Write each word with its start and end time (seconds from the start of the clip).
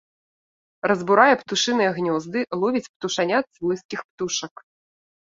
Разбурае 0.91 1.35
птушыныя 1.41 1.89
гнёзды, 1.97 2.39
ловіць 2.63 2.87
птушанят 2.93 3.45
свойскіх 3.59 3.99
птушак. 4.07 4.55